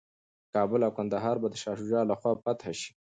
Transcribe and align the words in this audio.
کابل 0.53 0.81
او 0.87 0.91
کندهار 0.97 1.35
به 1.41 1.47
د 1.51 1.55
شاه 1.61 1.75
شجاع 1.79 2.03
لخوا 2.11 2.31
فتح 2.43 2.67
شي. 2.79 2.91